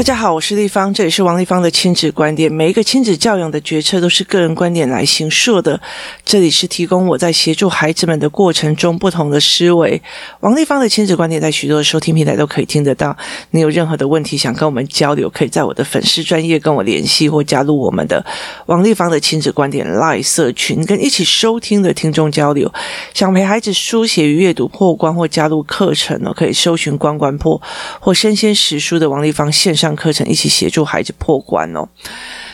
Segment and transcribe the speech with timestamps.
[0.00, 2.50] 大家好，我是丽芳，这里是王丽芳的亲子观点。
[2.50, 5.78] 每一个亲子教养的决策都是个人观点来形塑的。
[6.24, 10.00] 这里是提供我在协助孩子们的过程中不同的思维。
[10.40, 13.14] 王丽芳的亲子观点在许多的收听平台都可以听得到。
[13.50, 18.24] 你有任何的问题想跟我们交流，可以在我的粉丝专业跟我联系，或加入我们的
[18.64, 22.72] 王丽芳的亲子观点 Live 社群，跟一起收听的听众交流。
[23.12, 26.32] 想陪孩子书写与阅读破关，或加入课程呢？
[26.34, 27.60] 可以搜寻“关关破”
[28.00, 29.89] 或“生鲜识书”的王丽芳线上。
[29.96, 31.88] 课程一起协助孩子破关哦。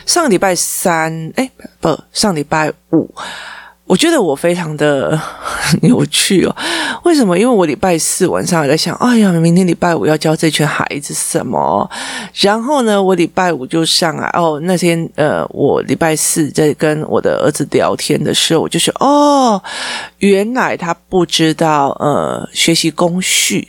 [0.05, 1.49] 上礼拜三，哎，
[1.79, 3.13] 不，上礼拜五。
[3.87, 5.19] 我觉得我非常的
[5.81, 6.53] 有趣哦，
[7.03, 7.39] 为什么？
[7.39, 11.89] 因为我礼拜四晚上还在想，哎呀，明天礼拜五要教这群孩子什么？
[12.33, 14.59] 然后呢，我礼拜五就上来哦。
[14.63, 19.61] 那天呃，我礼拜四在跟我的儿子聊天的时候，我就说，哦，
[20.17, 23.67] 原来他不知道呃学习工序，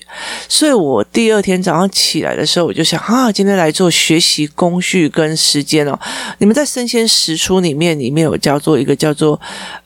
[0.48, 5.96] 所以我第二天早上起来的时候，我就想啊，今天来做学习工序跟时间哦。
[6.38, 9.40] 你们在生鲜时书里面里面有叫做一个叫做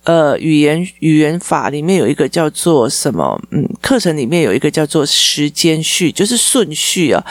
[0.04, 0.38] 呃。
[0.42, 3.40] 语言语言法里面有一个叫做什么？
[3.50, 7.24] 嗯，课程里面有一个叫做时间序，就是顺序啊，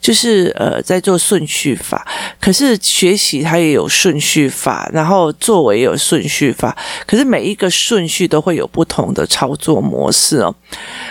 [0.00, 2.04] 就是呃，在做顺序法。
[2.40, 6.76] 可是学习它也有顺序法，然后作为也有顺序法。
[7.06, 10.52] 可是每一个顺序都会有不同的操作模式哦。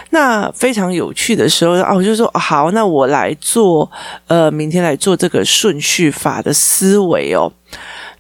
[0.10, 3.90] 那非常有趣的时候啊，我就说好，那我来做
[4.28, 7.52] 呃，明天来做这个顺序法的思维哦。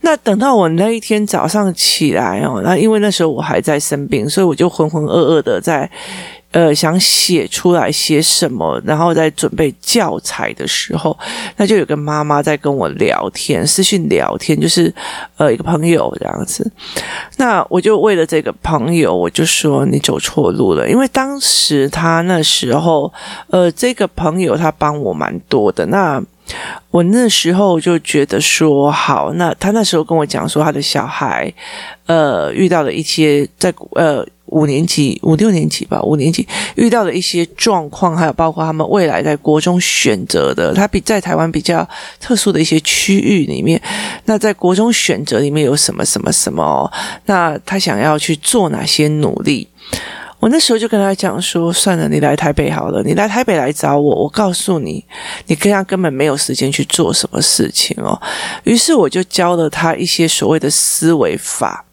[0.05, 5.89] 那等到我那一天早上起来哦，那因为那时候我还在生病，所以我就浑浑噩噩的在，
[6.51, 11.17] 呃，想写出来写什么，然后在准备教材的时候，
[11.57, 14.93] 那就有个妈妈在跟我聊天，私讯聊天，就是
[15.37, 16.71] 呃一个朋友这样子。
[17.37, 23.11] 那我就为了这个朋友，我就说你走错路了，因为当时他那时候，
[23.49, 26.21] 呃，这个朋友他帮我蛮多的，那。
[26.91, 31.51] 我那时候就觉得说好，那他那时候跟我讲说他的小孩，
[32.05, 41.87] 呃，遇到了一些在呃五年级五六年级吧，五年级遇到的一些状况，还有包括他们未来在国中选择的，他比在台湾比较
[42.19, 43.81] 特殊的一些区域里面，
[44.25, 46.89] 那在国中选择里面有什么什么什么，
[47.25, 49.67] 那他想要去做哪些努力？
[50.39, 55.03] 我那时候就跟他讲说，算了，你来台北好了，你来台北来找我，我告诉你，
[55.47, 58.19] 你跟他根本没有时间去做什么事情哦。
[58.63, 61.83] 于是我就教了他一些所谓的思维法，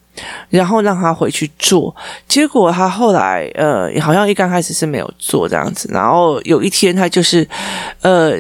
[0.50, 1.94] 然后让他回去做。
[2.28, 7.48] 结果他后来呃，好像一刚开始是没有做这样子，然后有一天他就是
[8.02, 8.36] 呃，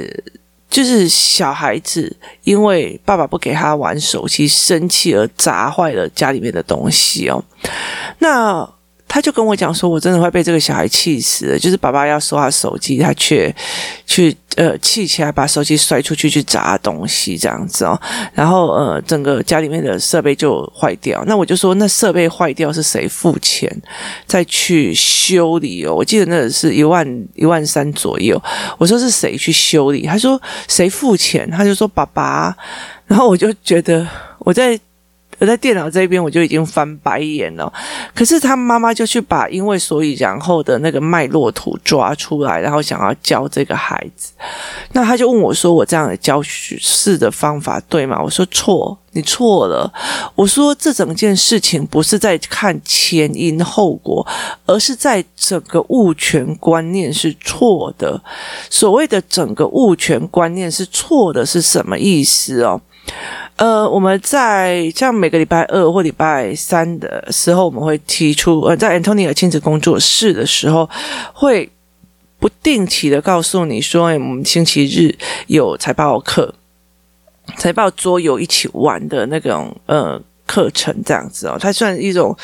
[0.68, 2.14] 就是小孩子
[2.44, 7.42] 因为爸爸不给他玩手机，生气而砸坏了家里面的东西哦。
[8.18, 8.68] 那
[9.12, 11.58] 他就跟我讲说，我真的会被这个小孩气死了。
[11.58, 13.54] 就是爸爸要收他手机，他却
[14.06, 18.00] 去呃气起来，把手机摔出去去砸东西这样子哦。
[18.32, 21.22] 然后呃，整个家里面的设备就坏掉。
[21.26, 23.70] 那我就说，那设备坏掉是谁付钱
[24.26, 25.94] 再去修理哦？
[25.94, 28.42] 我记得那是一万一万三左右。
[28.78, 30.06] 我说是谁去修理？
[30.06, 31.46] 他说谁付钱？
[31.50, 32.56] 他就说爸爸。
[33.06, 34.08] 然后我就觉得
[34.38, 34.80] 我在。
[35.42, 37.70] 我在电脑这边我就已经翻白眼了，
[38.14, 44.30] 可是他妈妈就去把因为所以然后的那个脉络图抓出来，然后想要教这个孩子。
[44.92, 49.92] 那他就问我说：“我这样的教式的方法对吗？”我说：“错，你错了。”
[50.36, 54.24] 我说：“这整件事情不是在看前因后果，
[54.64, 58.22] 而是在整个物权观念是错的。
[58.70, 62.80] 所谓的整个物权观念是错的，是什么意思哦？”
[63.56, 70.88] 呃，我们在像每个礼拜二或礼拜三的时候，我们会提出呃，在 Antonia 亲子工作室的时候，
[71.32, 71.70] 会
[72.38, 76.54] 不定期的告诉你说，我们星期日有财报课、
[77.56, 80.20] 财报桌游一起玩的那种呃。
[80.52, 82.36] 课程这样子哦，它算一种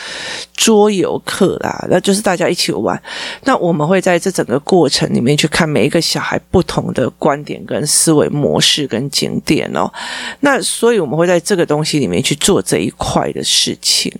[0.55, 2.99] 桌游课啦，那就是大家一起玩。
[3.45, 9.93] 那我们会在这整个过程里面去看每一个小孩不同的观点跟思维模式跟景点哦。
[10.41, 14.11] 那所以我们会在这个东西里面去做这一块的事情。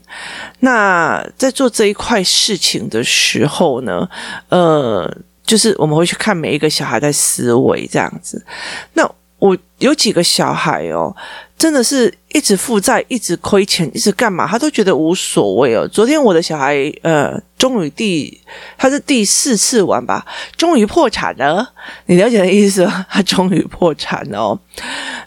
[0.61, 4.07] 那在做这一块事情的时候呢，
[4.51, 5.11] 呃，
[5.43, 8.45] 就是我们会去看每一个小孩在思维这样子。
[8.93, 11.17] 那我有几个小孩哦。
[11.59, 14.47] 真的是一直负债，一直亏钱，一直干嘛？
[14.47, 15.87] 他都觉得无所谓哦。
[15.89, 18.41] 昨天我的小孩，呃，终于第
[18.77, 20.25] 他是第四次玩吧，
[20.57, 21.75] 终于破产了。
[22.07, 22.89] 你了解的意思？
[23.11, 24.61] 他终于破产了哦。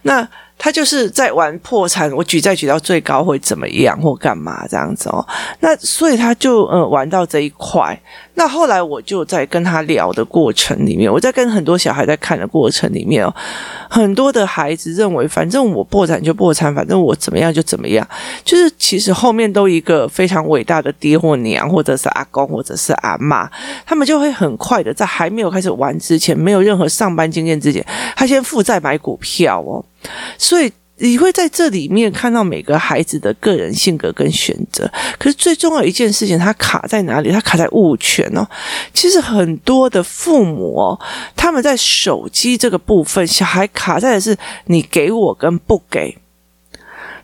[0.04, 0.26] 那
[0.58, 5.28] 他就是在玩破产，我举债举到最高会怎么样或干嘛这样子哦。
[5.60, 8.00] 那所以他就呃玩到这一块，
[8.34, 13.34] 那后来我就在跟他聊的过程里面，我在跟很多小孩在看的过程里面哦，
[13.90, 18.08] 很多的孩子认为，反正我破产就破产，反正我怎么样就怎么样，
[18.44, 23.50] 就是其实后面都一个非常伟大的爹或娘，或者是阿公，或者是阿妈，
[23.86, 27.86] 他们就会很快的在还没有开始玩之前，没有任何上班经验之前，
[28.16, 29.84] 他先负债买股票哦，
[30.38, 30.72] 所以。
[31.02, 37.32] 你会在这里面看到每个孩子的个人性格跟选择，可是最重要一件事情，它卡在哪里？
[37.32, 38.48] 它卡在物权哦。
[38.94, 41.00] 其实很多的父母哦，
[41.36, 46.16] 他们在手机这个部分，小孩卡在的是你给我跟不给。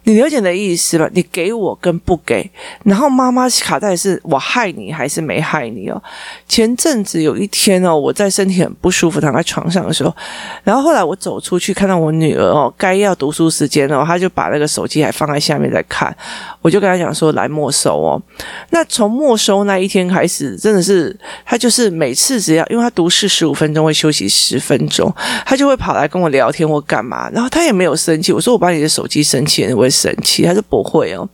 [0.07, 1.09] 你了解的意思吧？
[1.11, 2.49] 你给我跟不给，
[2.85, 6.01] 然后妈妈卡在是我害你还是没害你哦。
[6.47, 10.15] 前阵子有一天哦，我在身体很不舒服躺在床上的时候，
[10.63, 16.15] 然后后来我走出去看到我女儿哦，该要读书时间哦，她就把那个手机还放在下面在看，
[16.61, 18.21] 我就跟她讲说来没收哦。
[18.71, 21.13] 那从没收那一天开始，真的是
[21.45, 25.13] 她就是每次只要因为她读四十五分钟会休息十分钟，
[25.45, 28.31] 她就会跑来跟我聊天或干嘛，然后她也没有生气。
[28.31, 29.85] 我说我把你的手机生气了，我。
[30.01, 31.27] 神奇他说不会哦？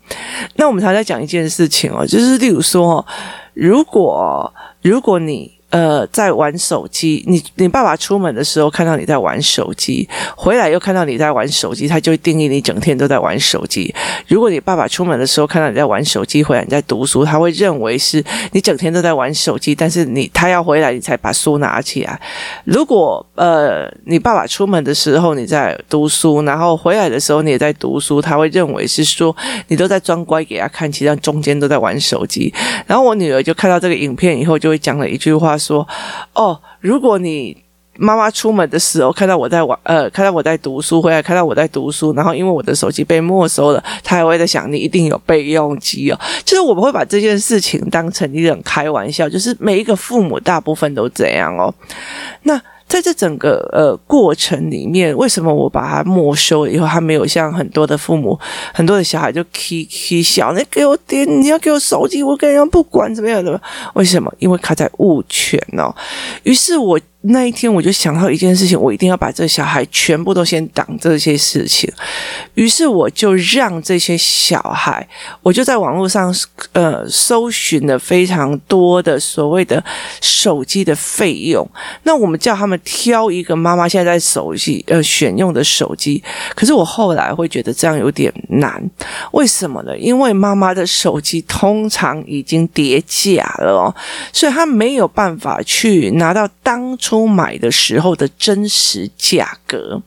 [0.56, 3.06] 那我们常在讲一件事情哦，就是例如说，
[3.54, 5.52] 如果如果你。
[5.74, 13.92] 呃，在玩手机，你你爸爸出门的时候看到你在玩手机，回来又看到你在玩手机，他就会定义你整天都在玩手机。
[14.28, 22.22] 如果你爸爸出门的时候看到你在玩手机，回来你在读书，他会认为是你整天都在玩手机，但是你他要回来你才把书拿起来。
[22.66, 29.36] 如果呃你爸爸出门的时候你在读书，然后回来的时候你也在读书，他会认为是说
[29.70, 32.54] 你都在装乖给他看，其实中间都在玩手机。
[32.86, 35.58] 然后我女儿就看到这个影片以后，就会讲了一句话。
[35.64, 35.88] 说
[36.34, 37.56] 哦，如果你
[37.96, 46.20] 妈妈出门的时候看到我在玩，呃，看到我在读书，回来看到我在读书，然后因为我的手机被没收了，他还会在想你一定有备用机哦。
[46.44, 51.74] 就是我们会把这件事情当成一种开玩笑，就是每一个父母大部分都这样哦。
[52.44, 52.62] 那。
[52.94, 58.40] 在这整个呃过程里面，为什么我把它没收了以后，他没有像很多的父母、
[58.72, 63.60] 很多的小孩就起起笑，那给我点，你要给我手机，我跟人家不管怎么样的？
[63.96, 64.32] 为什么？
[64.38, 65.92] 因为他在物权哦。
[66.44, 67.00] 于是我。
[67.26, 71.90] 那一天我就想到一件事情，我一定要把这小孩全部都先挡这些事情。
[72.56, 75.08] 于是我就让这些小孩，
[75.42, 76.36] 我就在网络上
[76.74, 79.82] 呃搜寻了非常多的所谓的
[80.20, 81.66] 手机的费用。
[82.04, 86.22] 那我们叫他们挑一个妈妈现在在手机呃选用的手机。
[86.54, 88.84] 可是我后来会觉得这样有点难，
[89.32, 89.98] 为什么呢？
[89.98, 93.96] 因为妈妈的手机通常已经跌价了哦，
[94.34, 97.13] 所以他没有办法去拿到当初。
[97.14, 100.02] 都买的时候的真实价格，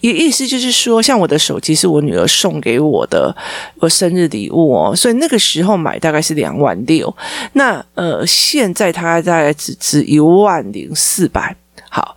[0.00, 3.34] 也意思就是说，像我的手机是我女儿送给我的
[3.80, 7.12] 我生日礼物哦，所以那个时候买大概是两万六，
[7.54, 11.56] 那呃现在它大概只值一万零四百。
[11.96, 12.14] 好，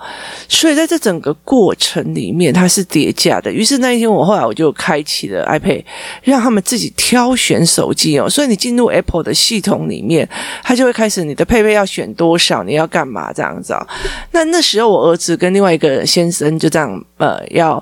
[0.50, 3.50] 所以在这整个过程里面，它是叠加的。
[3.50, 5.81] 于是那一天，我后来我就开启了 iPad，
[6.22, 8.30] 让他们自己挑选手机哦。
[8.30, 10.28] 所以你进入 Apple 的系统里面，
[10.62, 13.88] 它就会开始你的配备要选多少，你要干嘛这样子哦。
[14.34, 17.81] 那那时候我儿子跟另外一个先生就这样呃，要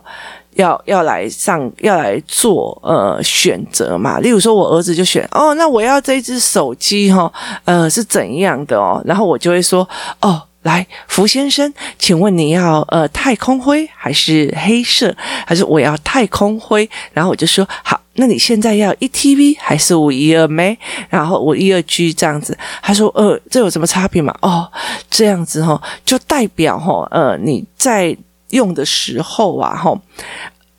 [0.54, 4.20] 要要来上要来做呃选择嘛。
[4.20, 7.34] 例如说，我儿子就选哦，那我要这一支手机哈，
[7.66, 9.02] 呃是怎样的哦？
[9.04, 9.90] 然后我就会说
[10.22, 10.44] 哦。
[10.68, 15.16] 来，福先生，请问你要呃太空灰还是黑色？
[15.46, 16.90] 还是我要太空灰？
[17.14, 20.76] 然后我就说好，那你现在要一 T V 还是五一二 M？
[21.10, 22.58] 然后我一二 G 这样子。
[22.82, 24.36] 他说呃，这有什么差别吗？
[24.42, 24.70] 哦，
[25.10, 28.16] 这样子哈、哦，就代表哈、哦、呃你在
[28.50, 29.98] 用的时候啊哈。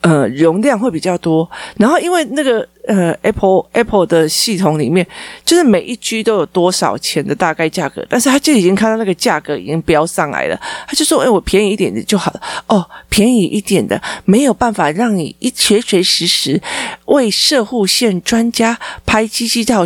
[0.01, 5.05] 呃，容量会比较多，然后因为那个呃，Apple Apple 的系统里面，
[5.45, 16.63] 就是每一 G 都有多少钱的大概价格，但是他就已经看到那个价格已经标上来了，他就说：“哎，我便宜一点的就好了。”哦，便宜一点的没有办法让你一随随时时
[17.07, 19.85] 为摄护腺专家拍机器照。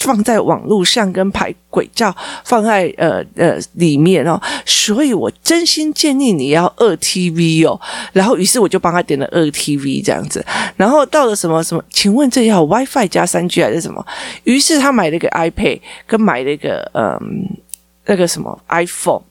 [0.00, 2.14] 放在网络上跟拍鬼照
[2.44, 7.80] 放在呃呃里面哦，所以我真心建议你要二 TV 哦。
[8.12, 10.44] 然后于是我就帮他点了二 TV 这样子，
[10.76, 14.04] 然后到了什么什么，请问这要 WiFi 加三 G 还是什么？
[14.44, 17.46] 于是他买了一个 iPad，跟买了一个嗯
[18.06, 19.22] 那个什么 iPhone。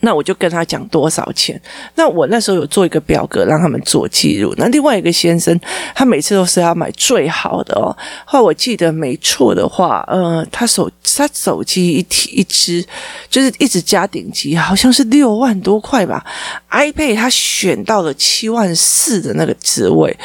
[0.00, 1.60] 那我就跟他讲多少钱。
[1.94, 4.54] 那我那时候有做一个表格让他们做记录。
[4.56, 5.58] 那另外一个先生，
[5.94, 7.96] 他每次都是要买最好的哦。
[8.24, 12.84] 后我记得没错的话，呃，他手他手机一提一支
[13.28, 16.24] 就是一直加顶级，好像是六万多块吧。
[16.70, 20.16] iPad 他选到了七万四的那个职位，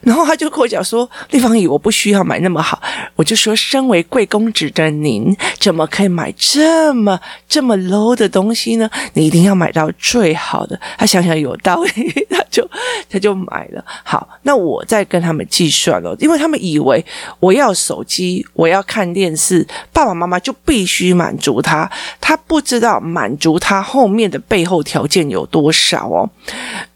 [0.00, 2.82] 然后他就跟我讲说：“丽芳姨，我不需要买那么好。”
[3.16, 8.90] 我就说：“身为贵公子的您，怎么可以买这么这么 low 的东西呢？
[9.14, 12.68] 你一定要买到最好的。”他想想有道理，他就
[13.08, 13.84] 他就买了。
[14.04, 17.04] 好，那我再跟他们计算了，因为他们以为
[17.40, 21.90] 我要手机，我要看电视，爸爸妈妈就必须满足他。
[22.20, 26.28] 他不知道满足他后面的背后条件有多少哦。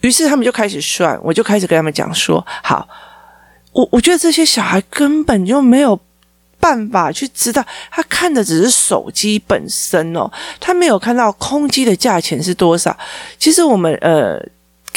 [0.00, 2.88] 于是他们就开始算，我就开始跟他们讲说：“好，
[3.72, 5.98] 我我觉得这些小孩根本就没有
[6.66, 12.96] 办法去知道，他看的只是手机本身哦，他没有看到空机的价钱是多少。
[13.38, 14.42] 其实我们呃。”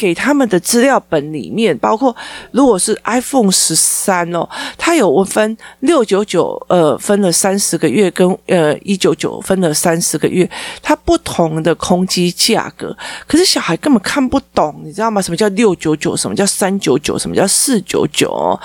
[0.00, 2.16] 给他们的资料本里面，包括
[2.52, 10.48] 如果是 iPhone 十三哦，它有分六九九，呃，分了三十个月，跟呃一九九分了三十个月，
[10.80, 12.96] 它不同的空机价格。
[13.26, 15.20] 可是小孩根本看不懂，你知道吗？
[15.20, 16.16] 什么叫六九九？
[16.16, 17.18] 什么叫三九九？
[17.18, 18.58] 什么叫四九九？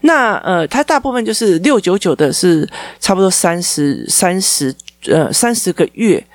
[0.00, 2.68] 那呃，它大部分就是六九九的是
[2.98, 4.74] 差不多三十三十
[5.06, 6.26] 呃三十个月。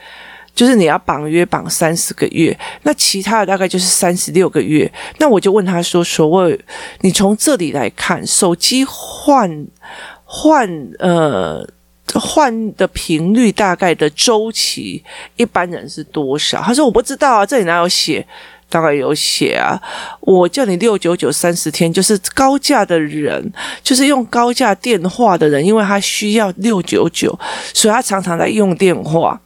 [0.55, 4.89] 就是你要绑约绑三十个月，那其他的大概就是三十六个月。
[5.17, 6.57] 那我就问他说：“所谓
[7.01, 9.67] 你从这里来看，手机换
[10.23, 10.65] 换
[10.99, 11.67] 呃
[12.13, 15.03] 换的频率大概的周期，
[15.35, 18.25] 一般人是多少？”他说：“我不知道啊，这里哪有写？
[18.69, 19.79] 当然有写啊。
[20.21, 23.51] 我叫你六九九三十天，就是高价的人，
[23.83, 27.37] 就是用高价电话的人，因为他需要六九九，
[27.73, 29.37] 所以他常常在用电话。”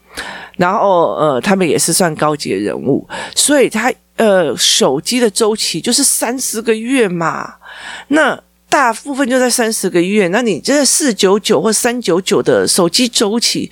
[0.59, 7.53] 然后呃，他们也是算高级的人物，所以他呃，手机的周期就是三十个月嘛，
[8.09, 8.37] 那
[8.67, 13.71] 大部分就在三十个月，那你这四九九或三九九的手机周期。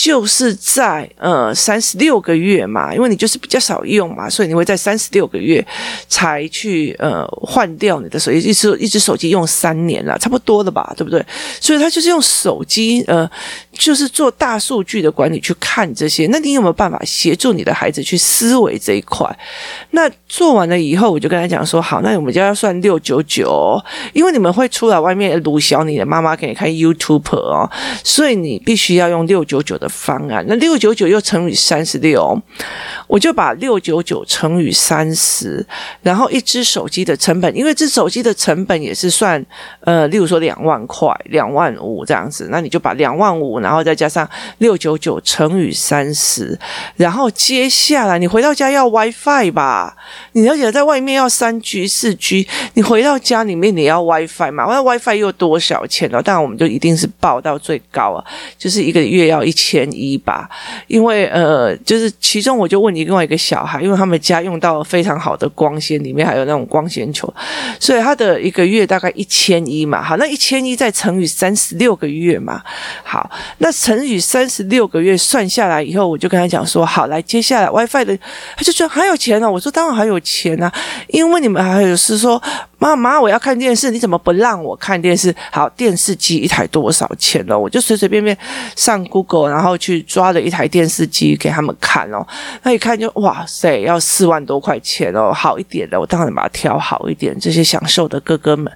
[0.00, 5.64] 就是在呃三十六个月嘛，因为你就是比较少用嘛，所以你会在三十六个月
[6.08, 11.24] 才去呃换掉你的手机，一只一只手机用三年了，差不多的吧，对不对？
[11.60, 13.28] 所以他就是用手机呃，
[13.72, 16.28] 就是做大数据的管理去看这些。
[16.28, 19.28] 那你有没有办法协助你的孩子去思维这一块？
[19.90, 23.76] 那做完了以后，我就跟他讲说，好，那我们就要算六九九，
[24.12, 27.68] 因为你们会出来外面鲁小你的妈妈给你看 YouTube 哦，
[28.04, 29.87] 所以你必须要用六九九的。
[29.88, 32.40] 方案，那六九九又乘以三十六，
[33.06, 35.64] 我就把六九九乘以三十，
[36.02, 39.44] 然后一支手机的成本，因为这手机的成本也是算，
[39.80, 44.28] 呃，例如说两万块、两万五这样子，那你就把两万五，然后再加上
[44.58, 46.58] 六九九乘以三十，
[46.96, 49.96] 然后接下来你回到家要 WiFi 吧，
[50.32, 54.64] 你了解在外面要三 G、四 G，你回到家里面你要 WiFi 嘛？
[54.66, 56.22] 那 WiFi 又多少钱呢？
[56.22, 58.24] 当然我们就一定是报到最高啊，
[58.58, 59.77] 就是一个月要一千。
[59.78, 60.48] 千一吧，
[60.88, 67.32] 因为呃，就是其中我就问你另外一个小孩，因为他们家用到非常好的光纤，里面还有那种光纤球，
[67.78, 70.02] 所以他的一个月大概一千一嘛。
[70.02, 72.60] 好，那一千一再乘以三十六个月嘛。
[73.04, 78.18] 好，那乘以三十六个月算下来以后，我就跟他讲说，好，来接下来 WiFi 的，
[78.56, 79.50] 他就说还有钱呢、啊。
[79.50, 80.72] 我说当然还有钱啊，
[81.08, 82.42] 因为你们还有是说。
[82.78, 85.34] 妈妈，我要看电视，你怎么不让我看电视？
[85.50, 87.58] 好，电视机一台多少钱呢？
[87.58, 88.36] 我就随随便便
[88.76, 92.24] 上 Google，然后去抓了一台电视机给他们看哦。
[92.62, 97.36] 那一看就哇塞，要四万多块钱哦，好一点的，我当然把它挑好一点。
[97.40, 98.72] 这些享受的哥哥们、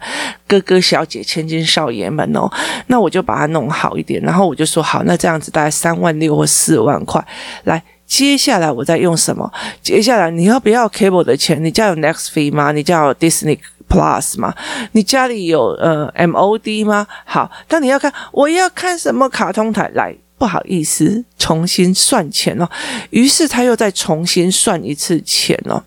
[0.49, 2.51] 哥哥小姐、千金少爷们哦，
[2.89, 4.21] 那我就把它弄好一点。
[4.23, 7.25] 然后我就说好，那这样子大概三万六或四万块
[7.65, 7.83] 来。
[8.05, 9.51] 接下来我再用什么？
[9.81, 11.65] 接下来你要不要 cable 的钱？
[11.65, 12.71] 你家有 Next Fee 吗？
[12.71, 13.59] 你家有 Disney
[13.93, 14.55] Plus 吗？
[14.93, 17.07] 你家里有呃 MOD 吗？
[17.27, 19.91] 好，但你要看，我要看什么卡通台？
[19.93, 22.67] 来，不好意思，重新算钱哦。
[23.11, 25.83] 于是他又再重新算一次钱哦。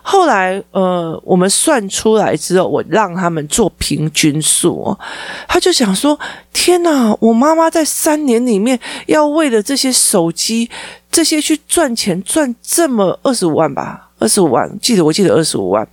[0.00, 4.98] 后来呃，我们算出来之后，我让他们做平均数哦。
[5.46, 6.18] 他就想说：
[6.54, 10.70] 天哪，我妈妈在三年里面要为了这些手机。
[11.08, 15.86] 这些去赚钱赚这么二十五万吧，二十五万，记得我记得二十五万，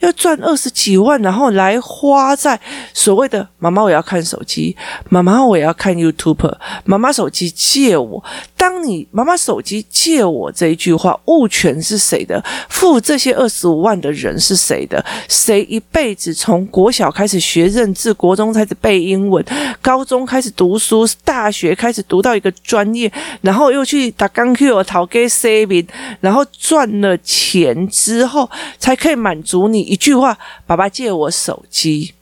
[0.00, 2.60] 要赚二十几万，然后来花在
[2.92, 4.76] 所谓的妈妈我要看手机，
[5.08, 6.54] 妈妈我要看 YouTube，
[6.84, 8.22] 妈妈手机借我。
[8.64, 12.42] 当你妈妈手机借我这一句话，物权是谁的？
[12.70, 15.04] 付这些二十五万的人是谁的？
[15.28, 19.44] 谁一辈子从国小开始学认字，国中开始背英文，
[19.82, 25.86] 高中开始读书，大学开始读到一个专业，然后又去打钢 Q 讨给 saving，
[26.22, 32.14] 然后赚了钱之后，才可以满足你一句话：爸爸借我手机。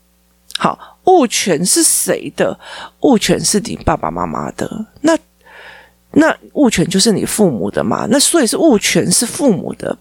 [0.59, 2.59] 好，物权是谁的？
[3.03, 4.87] 物权是你爸爸妈妈的。
[5.03, 5.17] 那。
[6.15, 8.07] 那物权就是你父母的嘛？
[8.11, 9.97] 那所以是物权是父母的。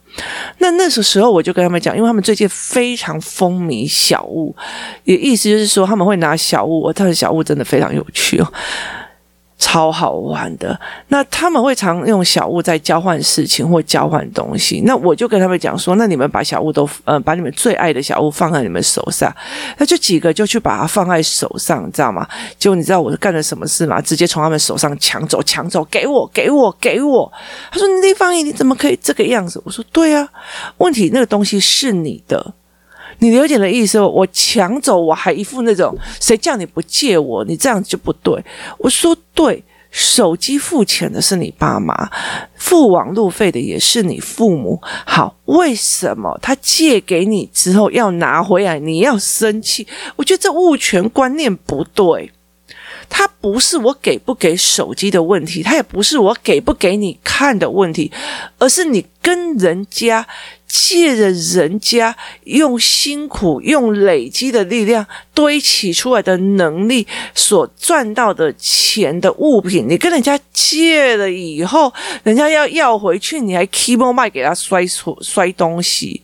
[0.57, 4.55] 那那时候我就跟他们讲，因为他们最近非常风靡小物，
[5.05, 8.53] 也意思就是说他们会拿小物，我他的小物真的非常有趣哦。
[9.61, 10.77] 超好玩的，
[11.09, 14.81] 那他们会常用小物在交换事情或交换东西。
[14.87, 19.31] 那我就跟他们讲说，那你们把小物都，呃，把你们最爱的小物放在你们手上。
[19.77, 22.27] 那就几个就去把它放在手上，你知道吗？
[22.57, 24.01] 结果你知道我干了什么事吗？
[24.01, 27.31] 直接从他们手上抢走，抢走，给我，给我，给我。
[27.71, 30.27] 他说：“你芳仪，你怎么可以这个样子？”我说：“对啊，
[30.77, 32.53] 问题那个东西是你的。”
[33.19, 38.43] 你了解的意思，我抢走，我还一副那种谁叫你不借我，你这样就不对。
[38.77, 42.09] 我说对，手机付钱的是你爸妈，
[42.55, 44.81] 付网路费的也是你父母。
[45.05, 49.85] 好，为什么他借给你之后要拿回来，你要生气？
[50.15, 52.31] 我觉得这物权观念不对。
[53.13, 58.09] 他不是我给不给手机的问题，他也不是我给不给你看的问题，
[58.57, 60.25] 而是你跟人家。
[60.73, 71.91] 借着人家用辛苦、用累积的力量堆起出来的能力所赚到的钱的物品，你跟人家借了以后，
[72.23, 76.21] 人家要要回去，你还 keep on 卖给他摔摔摔东西，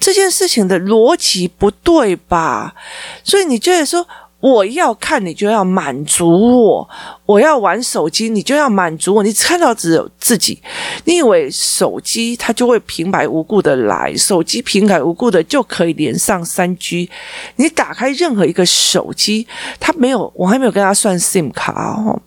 [0.00, 2.74] 这件事情的逻辑不对吧？
[3.22, 4.06] 所以你觉得说。
[4.42, 6.88] 我要看你就要满足我，
[7.24, 10.60] 我要玩手机你就要满足我，你看到只有自己，
[11.04, 17.08] 你以为手机它就会平白无故的来，手机平白无故的就可以连上三 G，
[17.54, 19.46] 你打开任何一个手机，
[19.78, 21.72] 它没有，我还没有跟他算 SIM 卡
[22.04, 22.20] 哦，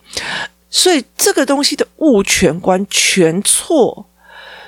[0.70, 4.08] 所以这个东西的物权观全错。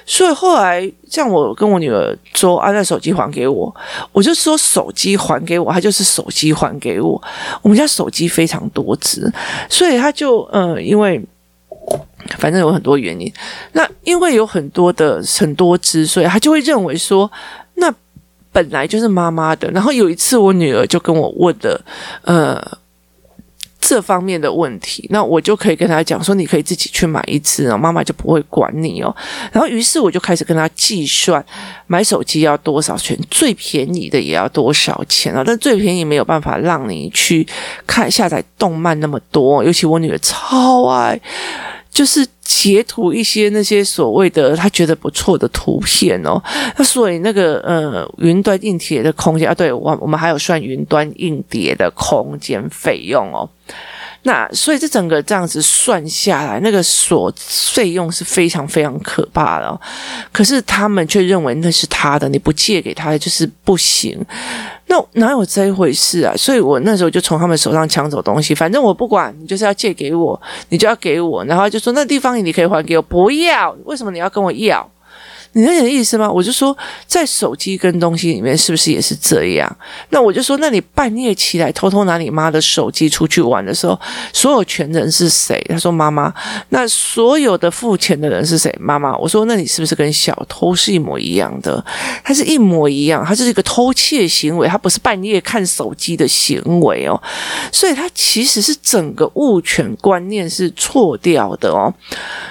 [0.10, 3.76] 所以后来，像我跟我女儿说：“啊，那手机还给我。”
[4.14, 7.22] 我就说：“手机还给我。”她就是手机还给我。
[7.62, 9.30] 我们家手机非常多支，
[9.70, 11.22] 所以他就呃，因为
[12.40, 13.32] 反正有很多原因。
[13.74, 17.30] 那因为有很多的很多支，所以他就会认为说，
[17.76, 17.94] 那
[18.54, 19.70] 本来就是妈妈的。
[19.72, 21.82] 然后有一次，我女儿就跟我问的，
[22.24, 22.78] 呃。
[23.88, 29.16] 这方面的问题，那我就可以跟他讲说，你可以自己去买一支哦，妈妈就不会管你哦。
[29.50, 31.44] 然后，于是我就开始跟他计算
[31.88, 35.42] 买手机要多少钱，最便宜的也要多少钱啊？
[35.48, 37.48] 但最便宜没有办法让你去
[37.86, 41.18] 看下载动漫那么多，尤其我女儿超爱。
[41.98, 46.40] 就是截图一些那些所谓的他觉得不错的图片哦，
[46.78, 53.50] 那所以那个呃云端硬碟的空间啊，对，我我们还有算云端硬碟的空间费用哦。
[54.24, 59.80] 那所以这整个这样子算下来，那个所费用是非常非常可怕的哦。
[60.32, 64.20] 可是他们却认为那是他的，你不借给他就是不行。
[64.88, 66.34] 那哪有这一回事啊？
[66.38, 74.90] 所以我那时候就从他们手上抢走东西，反正我不管，你就是要借给我，你就要给我，然后就说那地方你可以还给我，不要，为什么你要跟我要？
[75.58, 76.32] 你有点意思吗？
[76.32, 79.78] 我就说，在手机跟东西里面是不是也是这样？
[80.12, 84.00] 那我就说，那你半夜起来偷偷拿你妈的手机出去玩的时候，
[84.32, 85.60] 所有权人是谁？
[85.68, 86.32] 他说妈妈。
[86.70, 88.74] 那所有的付钱的人是谁？
[88.80, 89.18] 妈妈。
[89.18, 91.84] 我说，那你是不是跟小偷是一模一样的？
[92.24, 97.20] 他是一模一样，他是一个偷窃行为，他不是半夜看手机的行为哦。
[97.72, 101.92] 所以，他其实是整个物权观念是错掉的哦。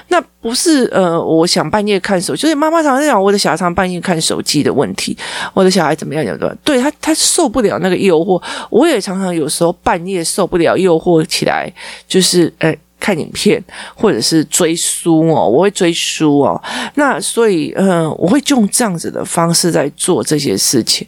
[0.09, 5.17] 那不是呃，我想半夜看手机，所以妈妈常常讲我的小孩常半夜看手机的问题，
[5.55, 6.25] 我的小孩怎么样？
[6.25, 6.59] 怎么样？
[6.65, 8.43] 对他，他受不了那个诱惑。
[8.71, 11.73] 我也常常有时候半夜受不了诱惑起来，
[12.09, 13.63] 就是呃看影片
[13.95, 16.61] 或者是追书哦，我会追书哦。
[16.95, 21.07] 那所以嗯，我会用这样子的方式在做这些事情。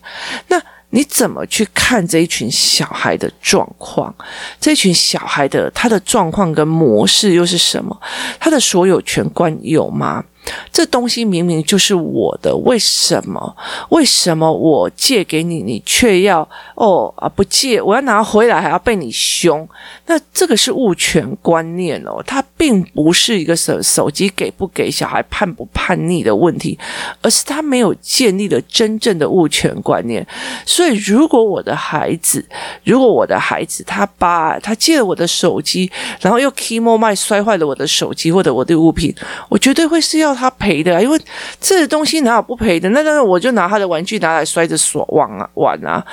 [0.49, 0.61] 那。
[0.91, 4.15] 你怎么去看这一群小孩的状况？
[4.59, 7.95] 这一群小孩的他的状况跟模式又是什么？
[8.41, 10.25] 他的所有权观有吗？
[10.73, 13.57] 这东西明明就是我的，为什么？
[13.91, 17.81] 为什么我借给你，你却要哦啊不借？
[17.81, 19.69] 我要拿回来还要被你凶？
[20.07, 26.79] 那这个是物权观念哦，它并不是一个手手机给不给小孩叛不叛逆的问题，
[27.21, 30.27] 而是他没有建立了真正的物权观念。
[30.65, 32.45] 所以，如果我的孩子，
[32.85, 39.15] 如果我的孩子他把他借了我的手机，然后又 key more 麦摔坏了我的手机或者我的物品，
[39.49, 41.21] 我绝对会是要他赔的，因为
[41.61, 42.89] 这东西哪有不赔的？
[42.91, 46.05] 那那我就拿他的玩具拿来摔着耍玩啊玩啊！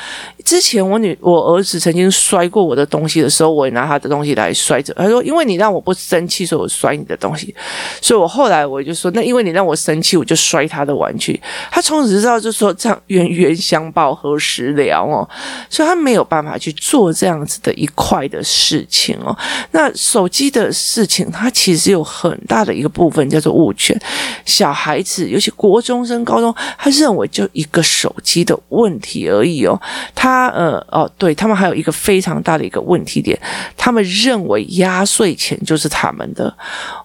[0.43, 4.93] 之前我女我儿子曾经摔过我的东西的时候，我也拿他的东西来摔着。
[4.95, 7.53] 他说：“因为你让我不生气，所以我摔你的东西。”
[8.01, 11.39] 所以，我后来我就说：“那因为你让我生气，我就摔他的玩具。”
[11.71, 15.27] 他从此知道，就说这样冤冤相报何时了哦。
[15.69, 19.35] 所以他没有办法去做这样子的一块的事情哦。
[19.71, 23.99] 那手机的事情，它其实有很大的一个部分叫做物权。
[24.45, 29.79] 小孩子，尤其国中生、高中，他认为就一个手机的问题而已哦。
[30.13, 33.39] 他呃哦，对，他们还有一个非常大的一个问题点，
[33.75, 36.53] 他们认为压岁钱就是他们的。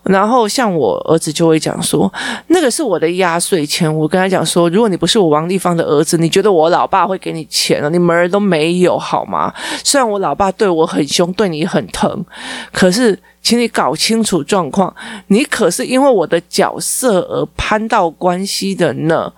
[0.04, 2.12] 然后像我儿子就会讲说，
[2.48, 3.92] 那个是我的压岁钱。
[3.94, 7.90] 我跟他讲说，如果你不是我王丽芳的儿子，你觉得我老爸会给你钱了？
[7.90, 9.52] 你门儿都没有好吗？
[9.84, 12.24] 虽然我老爸对我很凶，对你很疼，
[12.72, 13.18] 可是。
[13.42, 14.94] 请你搞清楚状况，
[15.28, 19.32] 你可是因为我的角色而攀到关系的呢。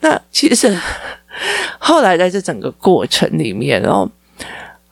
[0.00, 0.76] 那其实
[1.78, 4.10] 后来在这整个过程里面，然后。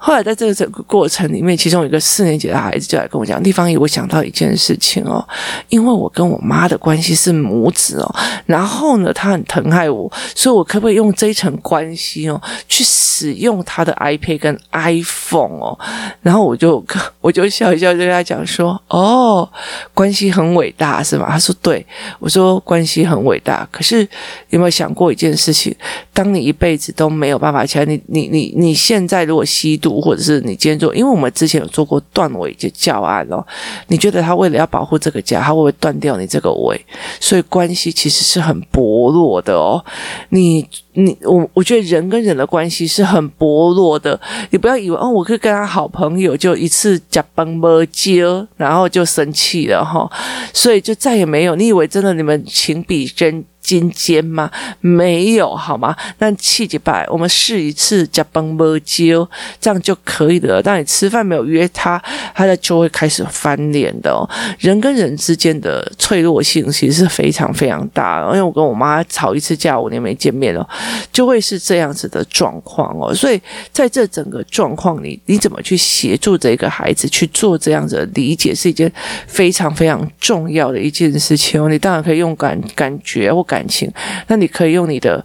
[0.05, 5.25] 后来在这个整个过程里面，其中有一个四年级的孩子就来跟我讲：“丽芳姨，我想到一件事情哦，
[5.69, 15.79] 因为我跟我妈的关系是母子哦，然后呢，她很疼爱我，所以我可不可以用这一层关系哦，去使用她的 iPad 跟 iPhone 哦？”
[16.21, 16.85] 然后我就
[17.23, 19.49] 我就笑一笑，就跟他讲说：“哦，
[19.95, 21.87] 关系很伟大是吗？”他说：“对。”
[22.19, 24.01] 我说：“关系很伟大，可是
[24.49, 25.73] 有没有想过一件事情？
[26.13, 33.45] 当你一辈子都没有办法起来，你你你你现在如果吸毒。”或者是你今天做，因为我们之前有做过断尾的教案哦，
[33.89, 36.81] 你觉得他为了要保护这个家，他会不会断掉你这个尾？
[37.21, 39.85] 所以关系其实是很薄弱的哦。
[40.31, 44.19] 你你我我觉得人跟人的关系是很薄弱的，
[44.51, 48.25] 你不要以为哦，我可以跟他好朋友就一次假崩不接，
[48.57, 50.11] 然后就生气了哈、哦，
[50.53, 51.55] 所以就再也没有。
[51.57, 53.45] 你以为真的你们情比真？
[53.63, 54.51] 金尖吗？
[54.81, 55.97] 没有，好吗？
[56.19, 59.27] 那气几百，我们试一次，加崩不揪，
[59.61, 60.61] 这样就可以了。
[60.61, 62.03] 当你吃饭没有约他，
[62.35, 64.29] 他的就会开始翻脸的哦。
[64.59, 68.27] 人跟人之间的脆弱性其实是非常非常大的。
[68.27, 70.69] 因为我跟我妈吵一次架，五年没见面了，
[71.13, 73.15] 就会是这样子的状况哦。
[73.15, 78.93] 所以在这整个状况里，你怎么去协助这个孩子去做这样子的理解，是一件
[79.29, 81.69] 非常非常重要的一件事情哦。
[81.69, 83.47] 你当然可以用感感觉或。
[83.53, 83.93] 感情，
[84.29, 85.23] 那你可以用你的，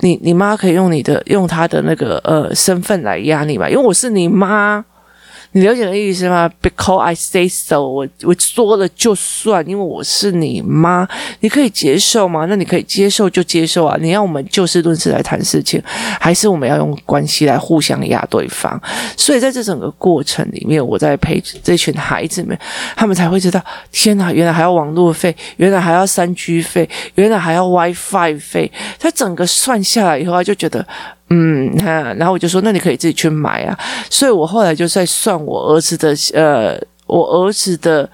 [0.00, 4.84] 你你妈可以用你的，用她的那个呃身份来压你吧，因为我是你妈。
[5.52, 11.08] 你了解的意思吗？Because I say so，我我说了就算，因为我是你妈，
[11.40, 12.46] 你可以接受吗？
[12.48, 13.96] 那你可以接受就接受啊！
[14.00, 15.82] 你要我们就事论事来谈事情，
[16.20, 18.80] 还是我们要用关系来互相压对方？
[19.16, 22.56] 所以在这整个过程里面，我在陪这群孩子们，
[22.94, 23.60] 他们才会知道：
[23.90, 28.70] 天哪，原来还要网络费，原来还要三 G 费，原来还要 WiFi 费。
[29.00, 30.86] 他整个算下来以后，他就觉得。
[31.30, 33.78] 嗯，那然后我就说，那你可以自己去买啊。
[34.10, 38.08] 所以我后来就在算我儿子的，呃，我儿子的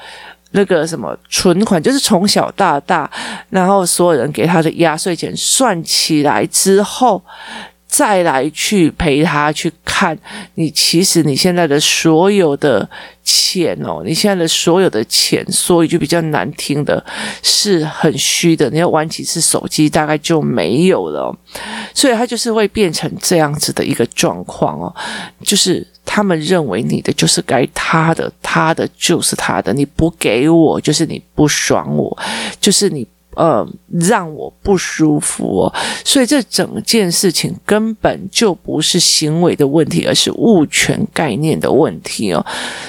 [0.51, 3.11] 那个什么存款，就是从小到大，
[3.51, 7.23] 然后所有人给他的压岁钱算起来之后。
[7.97, 10.15] 再来去陪他去看
[10.57, 12.87] 你，其实你现在的所有的
[13.25, 17.03] 钱哦，你现在的所有的钱，说一句比较难听的，
[17.43, 18.69] 是很虚的。
[18.69, 21.35] 你要玩几次手机，大概就没有了。
[21.95, 24.95] 所以他就是会变成这样子的一个状况哦，
[25.43, 32.19] 就是他们认为你的就是该他的，他的就是他的，你不给我就是你不爽我，
[32.61, 33.07] 就是你。
[33.37, 33.67] 呃，
[34.01, 42.45] 让我不舒服哦，所以这整件事情根本就不是行为的问题，而是物权概念的问题哦。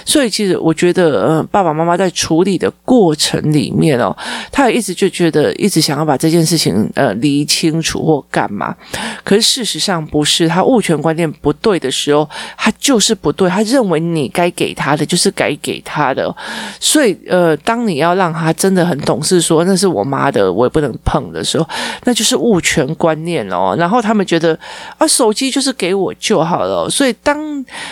[0.05, 4.15] 所以其实我觉得，呃，爸爸妈妈在处理的过程里面哦，
[4.49, 8.73] 他也一直就觉得一直想要把这件事情呃理清楚或干嘛，
[9.25, 16.33] 可是事实上不是，他物权观念不对的时候，他就是不对，他认为你该给他的就是该给他的，
[16.79, 20.36] 所以呃，当你要让他真的很懂事说，那是我妈的。
[20.41, 21.67] 我也不能碰的时候，
[22.03, 23.75] 那就是物权观念哦。
[23.77, 24.57] 然后他们觉得
[24.97, 26.89] 啊，手机就是给我就好了。
[26.89, 27.37] 所以当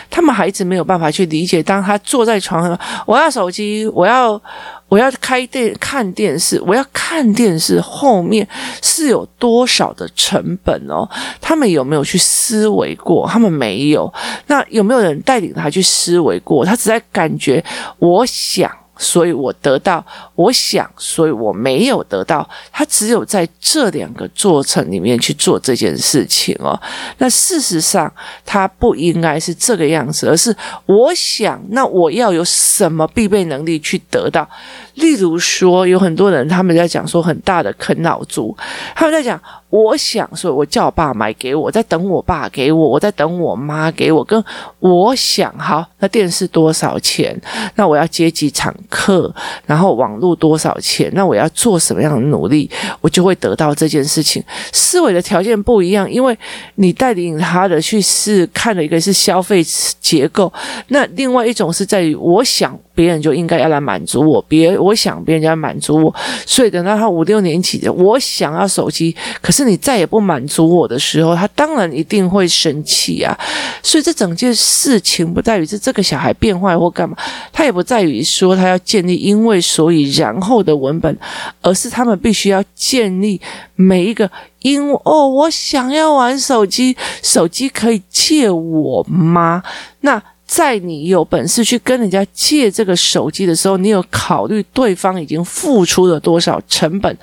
[0.09, 4.39] 他们孩子没有办法去理解，当他坐在床上，我要手机，我要
[4.87, 8.47] 我要开电看电视，我要看电视后面
[8.81, 11.07] 是有多少的成本哦？
[11.41, 13.27] 他们有没有去思维过？
[13.27, 14.11] 他们没有。
[14.47, 16.65] 那有没有人带领他去思维过？
[16.65, 17.63] 他只在感觉，
[17.99, 18.71] 我想。
[18.97, 20.05] 所以我得到，
[20.35, 22.47] 我想，所以我没有得到。
[22.71, 26.79] 他只有在这两个过程里面去做这件事情哦。
[27.17, 28.11] 那事实上，
[28.45, 30.55] 他不应该是这个样子，而是
[30.85, 34.47] 我想，那我要有什么必备能力去得到？
[34.95, 38.55] 例如说，有很多人他们在讲说很大的啃老族，
[38.95, 39.41] 他们在讲。
[39.75, 44.23] 我想说，我叫我爸买给我，在等我爸给我，我在等我妈给我。
[44.23, 44.41] 跟
[44.79, 47.39] 我想，好，那电视多少钱？
[47.75, 49.33] 那我要接几场课？
[49.65, 51.11] 然后网络多少钱？
[51.13, 52.69] 那我要做什么样的努力，
[53.01, 54.41] 我就会得到这件事情。
[54.71, 56.37] 思维的条件不一样，因为
[56.75, 59.61] 你带领他的去试看的一个是消费
[59.99, 60.51] 结构，
[60.87, 62.77] 那另外一种是在于我想。
[62.95, 73.37] 别人就应该要来满足我，别我想别人家满足我，所以等到他五六年级的，我想要手机，可是你再也不满足我的时候，他当然一定会生气啊。
[73.81, 77.15] 所以这整件事情不在于是这个小孩变坏或干嘛，
[77.51, 81.17] 他也不在于说他要建立因为所以然后的文本，
[81.61, 83.39] 而是他们必须要建立
[83.75, 84.29] 每一个
[84.61, 89.63] 因哦，我想要玩手机，手机可以借我吗？
[90.01, 90.21] 那。
[90.45, 97.17] 在你有本事去跟人家借这个手机的时候，你有考虑对方已经付出了多少成本，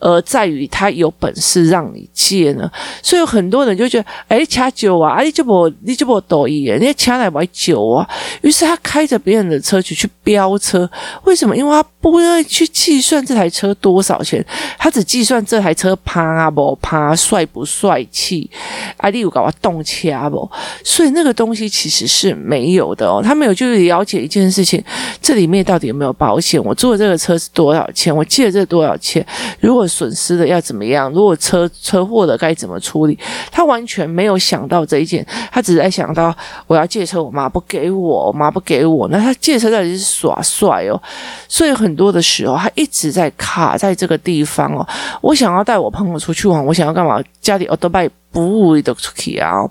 [0.00, 2.68] 而在于他有本事让你借呢？
[3.00, 8.08] 所以有很多人就觉得，哎，掐酒啊，哎，就不，你就不抖音，人家掐来买酒啊。
[8.42, 10.90] 于是他开着别人的车去去飙车，
[11.22, 11.56] 为什么？
[11.56, 14.44] 因为他不会去计算这台车多少钱，
[14.76, 18.50] 他只计算这台车趴不趴，帅不帅气，
[18.96, 20.50] 啊，你有搞我动掐不？
[20.82, 22.63] 所以那个东西其实是没。
[22.64, 24.82] 没有的哦，他没有就是了解一件事情，
[25.20, 26.58] 这里面到底有没有保险？
[26.64, 28.14] 我坐这个车是多少钱？
[28.16, 29.24] 我借这多少钱？
[29.60, 31.12] 如果损失的要怎么样？
[31.12, 33.18] 如果车车祸了该怎么处理？
[33.52, 36.34] 他完全没有想到这一件，他只是在想到
[36.66, 40.98] 我要借车，我妈不给我，我妈不给我，那他借车到底是耍帅哦？
[41.46, 44.88] 所以很多的时候，他一直在卡在这个地方哦。
[45.20, 47.22] 我想要带我朋友出去玩，我想要干嘛？
[47.42, 48.08] 家里哦都拜。
[48.34, 49.64] 不会的出去啊！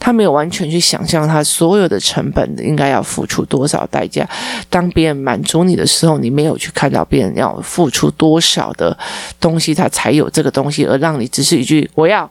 [0.00, 4.28] 他没有完全去想象他所有的成本应该要付出多少代价。
[4.70, 8.96] 当别人满足你的时候，你没有去看到别人要付出多少的
[9.38, 12.28] 东西，他才有这个东西，而让你只是一句“我要”。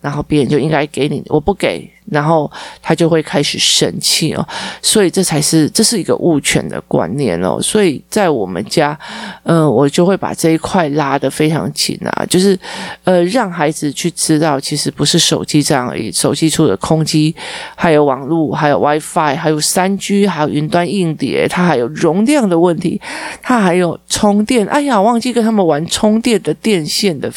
[0.00, 4.46] 然后别人就应该给你，我不给，然后他就会开始生气哦。
[4.80, 7.60] 所以这才是这是一个物权的观念哦。
[7.60, 8.96] 所以在我们家，
[9.42, 12.56] 嗯、呃，我就会把这一块拉得非常紧啊，就是
[13.04, 16.12] 呃，让孩子去知道，其实不是手机这样而已。
[16.12, 17.34] 手机除了空机，
[17.74, 23.00] 还有网络，还有 WiFi，还有三 G，还有云端硬碟，它还有容量的问题，
[23.42, 24.64] 它还有充电。
[24.68, 27.32] 哎呀，忘记跟他们玩充电的电线的。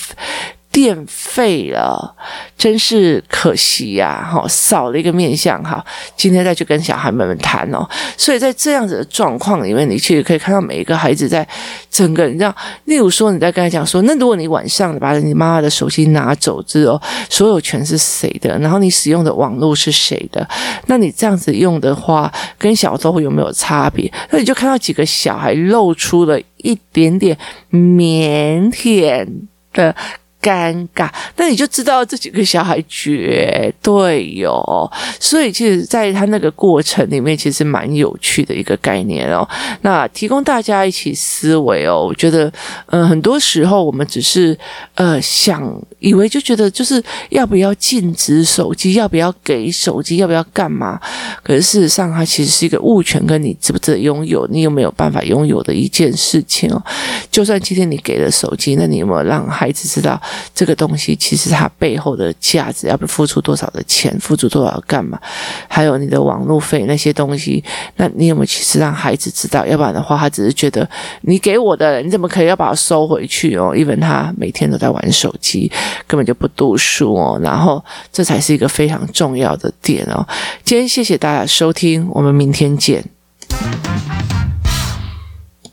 [0.71, 2.15] 电费了，
[2.55, 4.23] 真是可惜呀！
[4.31, 5.83] 哈，少了一个面向哈。
[6.15, 7.87] 今天再去跟小孩们们谈哦。
[8.15, 11.47] 所以在这样子的状况里面，你其实可以看到每一个孩子在
[11.89, 12.55] 整个，你知道，
[12.85, 18.57] 例如说你在跟他讲说，那如果你晚上把你妈妈的手机拿走之后，所有权是谁的？
[18.59, 20.47] 然后你使用的网络是谁的？
[20.85, 24.11] 那你这样子用的话，跟小时候有没有差别？
[24.29, 27.35] 那你就看到几个小孩露出了一点点
[27.71, 29.27] 腼腆
[29.73, 29.95] 的。
[30.41, 39.47] 尴尬，那你就知道这几个小孩绝对有，所以其实在他那个过程里面，其实蛮有趣的一个概念哦。
[39.81, 42.51] 那提供大家一起思维哦，我觉得，
[42.87, 44.57] 嗯、很多时候我们只是
[44.95, 45.61] 呃想
[45.99, 50.97] 以为就觉得就是要不要禁止手机，要不要给手机，要不要干嘛？
[51.43, 56.81] 可是事实上，它其实是一个物权，跟你值不值得拥有，你有没有办法拥有的一件事情哦。
[57.29, 60.19] 就算今天你给了手机，那你有没有让孩子知道？
[60.53, 65.19] 这个东西其实它背后的价值，要不付出多少的钱，付出多少干嘛？
[65.67, 67.63] 还有你的网络费那些东西，
[67.95, 69.65] 那你有没有其实让孩子知道？
[69.65, 70.87] 要不然的话，他只是觉得
[71.21, 73.73] 你给我的，你怎么可以要把它收回去哦？
[73.75, 75.71] 因为他每天都在玩手机，
[76.07, 77.39] 根本就不读书哦。
[77.43, 80.25] 然后这才是一个非常重要的点哦。
[80.63, 83.03] 今天谢谢大家收听，我们明天见。